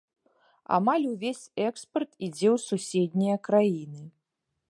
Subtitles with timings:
[0.77, 4.01] Амаль увесь экспарт ідзе ў суседнія краіны.